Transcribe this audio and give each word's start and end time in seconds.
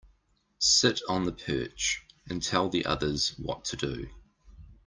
Sit 0.57 0.99
on 1.09 1.25
the 1.25 1.31
perch 1.31 2.01
and 2.27 2.41
tell 2.41 2.69
the 2.69 2.87
others 2.87 3.35
what 3.37 3.65
to 3.65 3.75
do. 3.75 4.09